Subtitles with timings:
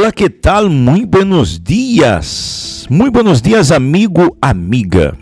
[0.00, 0.70] Olá, que tal?
[0.70, 2.86] Muito buenos dias.
[2.88, 5.14] Muito buenos dias, amigo, amiga.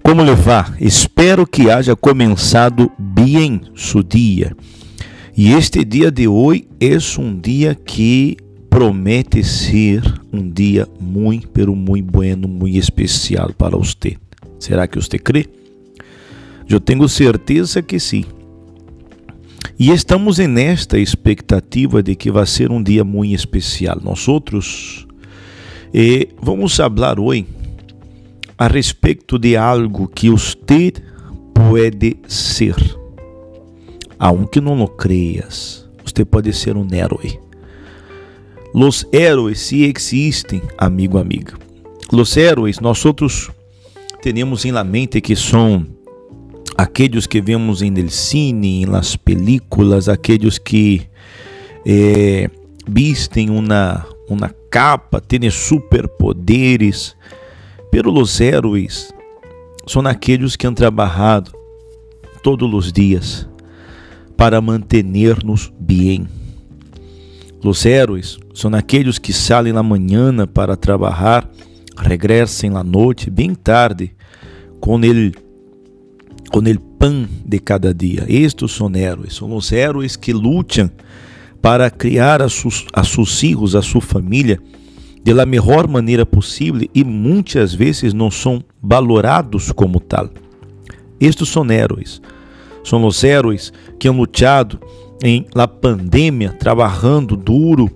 [0.00, 0.76] Como levar?
[0.80, 4.56] Espero que haja começado bem seu dia.
[5.36, 8.36] E este dia de hoje é um dia que
[8.70, 14.16] promete ser um dia muito, pero muito bueno, muito especial para você.
[14.60, 15.48] Será que você crê?
[16.68, 18.24] Eu tenho certeza que sim.
[19.76, 23.98] E estamos nesta expectativa de que vai ser um dia muito especial.
[24.00, 25.04] Nós outros
[25.92, 27.44] eh, vamos falar hoje
[28.56, 30.92] a respeito de algo que você
[31.52, 32.76] pode ser.
[34.16, 37.40] Aunque não lo creas, você pode ser um herói.
[38.72, 41.54] Los héroes se existem, amigo, amiga.
[42.12, 43.50] Los héroes, nós outros
[44.22, 45.84] temos em la mente que são
[46.76, 51.08] aqueles que vemos em cine, las películas, aqueles que
[51.86, 52.48] eh,
[52.86, 57.16] vistem uma, uma capa, têm superpoderes.
[57.90, 59.14] Pero os héroes
[59.86, 61.52] são aqueles que han trabalhado
[62.42, 63.48] todos os dias
[64.36, 66.26] para manter-nos bem.
[67.62, 71.48] Os héroes são aqueles que saem na manhã para trabalhar,
[71.96, 74.14] regressam na noite, bem tarde,
[74.80, 75.32] com ele
[76.54, 78.24] com o pão de cada dia.
[78.28, 80.88] Estes são héroes, são os héroes que lutam
[81.60, 84.60] para criar a seus, a seus filhos, a sua família,
[85.24, 90.30] da melhor maneira possível e muitas vezes não são valorados como tal.
[91.18, 92.22] Estes são héroes.
[92.84, 94.78] São os héroes que han lutado
[95.24, 97.90] em la pandemia, trabalhando duro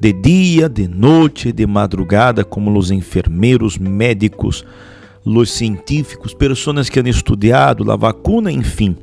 [0.00, 4.64] de dia, de noite, de madrugada, como os enfermeiros, médicos,
[5.28, 8.96] los científicos, pessoas que han estudado a vacuna, enfim.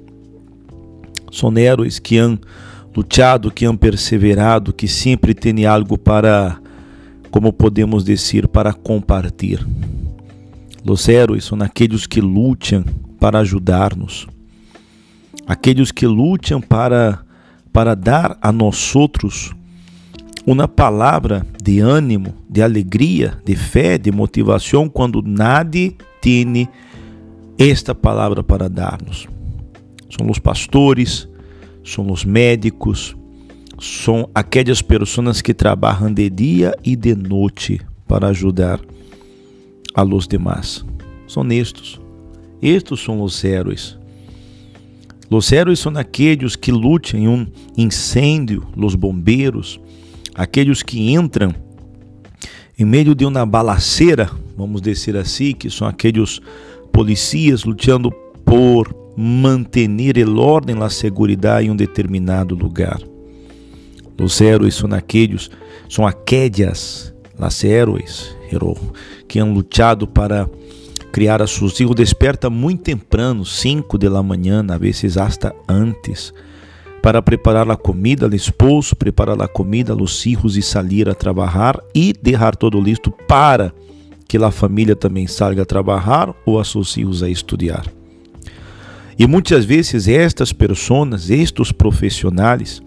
[1.31, 2.39] São heróis que han
[2.95, 6.59] lutado, que han perseverado, que sempre têm algo para,
[7.29, 9.65] como podemos dizer, para compartilhar.
[10.83, 12.83] Os heróis são aqueles que lutam
[13.19, 14.27] para ajudar-nos,
[15.45, 17.19] aqueles que lutam para,
[17.71, 19.53] para dar a nós outros
[20.45, 26.67] uma palavra de ânimo, de alegria, de fé, de motivação quando nadie tem
[27.55, 29.27] esta palavra para dar-nos.
[30.09, 31.29] São os pastores,
[31.83, 33.15] são os médicos,
[33.79, 38.79] são aquelas pessoas que trabalham de dia e de noite para ajudar
[39.93, 40.83] a los demás.
[41.27, 41.99] São estes.
[42.59, 43.95] Estes são os heróis.
[45.29, 47.45] Os heróis são aqueles que lutam em um
[47.77, 49.79] incêndio, os bombeiros,
[50.33, 51.53] aqueles que entram
[52.77, 56.41] em meio de uma balaceira, vamos dizer assim, que são aqueles
[56.91, 58.11] policias lutando
[58.43, 59.89] por manter
[60.27, 62.99] o ordem, a segurança em um determinado lugar.
[64.21, 65.49] Os heróis são aqueles,
[65.89, 68.35] são aquelas, las heróis,
[69.27, 70.49] que han lutado para
[71.11, 71.77] criar a seus.
[71.95, 76.33] Desperta muito temprano, 5 da manhã, a vezes hasta antes
[77.05, 81.79] para preparar a comida al esposo, preparar a comida los hijos e salir a trabalhar
[81.93, 83.71] e deixar todo listo para
[84.27, 87.85] que a família também salga a trabalhar ou a seus filhos a estudar.
[89.19, 92.81] E muitas vezes estas pessoas, estes profissionais,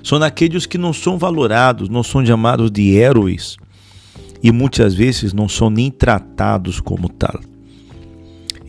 [0.00, 3.56] são aqueles que não são valorados, não são chamados de heróis
[4.40, 7.40] e muitas vezes não são nem tratados como tal.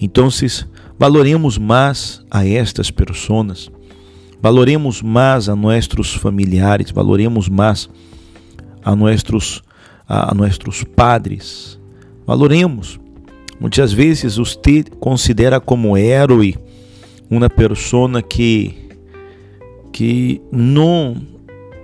[0.02, 0.28] Então,
[0.98, 3.70] valoremos mais a estas pessoas
[4.44, 7.90] Valoremos mais a nossos familiares, valoremos mais
[8.84, 9.64] a nossos,
[10.06, 11.80] a, nossos padres.
[12.28, 13.00] Valoremos.
[13.58, 16.58] Muitas vezes você considera como herói
[17.30, 18.76] uma pessoa que
[19.94, 21.16] que não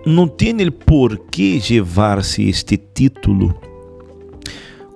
[0.06, 3.56] não tem o porquê levar-se este título.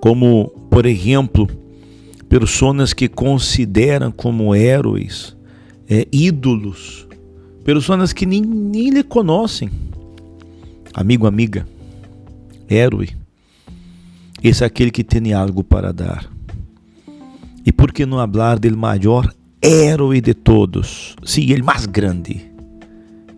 [0.02, 1.48] Como, por exemplo,
[2.28, 5.34] pessoas que consideram como heróis
[5.88, 7.08] é, ídolos
[7.64, 9.70] Pessoas que nem, nem lhe conhecem.
[10.92, 11.66] Amigo, amiga,
[12.68, 13.08] herói.
[14.42, 16.30] Esse é aquele que tem algo para dar.
[17.64, 21.16] E por que não falar do maior herói de todos?
[21.24, 22.42] Sim, ele mais grande,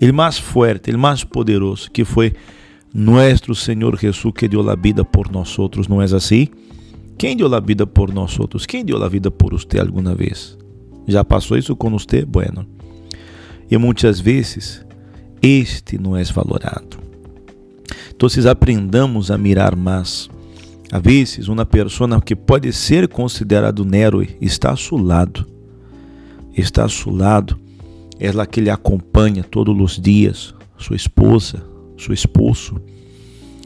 [0.01, 2.35] ele mais forte, ele mais poderoso, que foi
[2.93, 6.49] nosso Senhor Jesus que deu a vida por nós outros, não é assim?
[7.17, 8.67] Quem deu a vida por nós outros?
[8.67, 10.59] Quem deu a vida por você alguma vez?
[11.07, 12.25] Já passou isso com você?
[12.25, 12.67] Bueno.
[13.71, 14.85] E muitas vezes
[15.43, 16.99] este não é valorado.
[18.15, 20.29] Então, aprendamos a mirar mais.
[20.91, 25.47] Às vezes, uma pessoa que pode ser considerado um está a seu lado.
[26.57, 27.59] Está a seu lado.
[28.19, 31.63] Ela que lhe acompanha todos os dias, sua esposa,
[31.99, 32.81] seu esposo.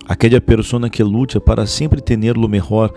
[0.08, 2.92] aquela pessoa que luta para sempre ter o melhor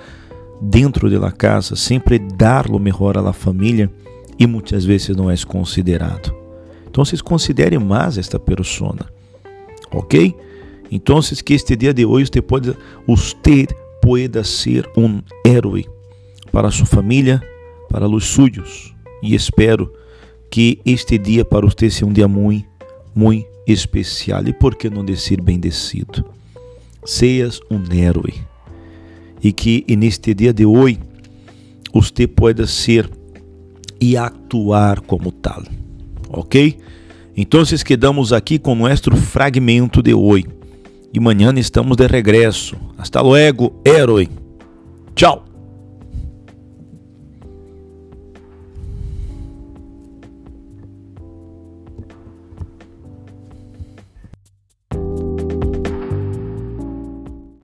[0.60, 3.92] dentro da casa, sempre dar o melhor à família
[4.40, 6.43] e muitas vezes não é considerado.
[6.94, 8.96] Então, considere mais esta pessoa,
[9.92, 10.36] ok?
[10.92, 13.66] Então, que este dia de hoje você pode, você
[14.44, 15.88] ser um herói
[16.52, 17.42] para sua família,
[17.90, 18.94] para os suyos.
[19.24, 19.92] E espero
[20.52, 22.70] que este dia para você seja um dia muito,
[23.16, 24.46] muito especial.
[24.46, 26.24] E por que não dizer bendecido?
[27.04, 28.36] Seas um herói.
[29.42, 31.00] E que neste dia de hoje
[31.92, 33.10] você pueda ser
[34.00, 35.64] e actuar como tal.
[36.34, 36.78] Ok?
[37.36, 40.48] Então, quedamos aqui com nosso fragmento de hoje.
[41.14, 42.76] E amanhã estamos de regresso.
[42.98, 44.28] Hasta luego, herói.
[45.16, 45.53] Tchau.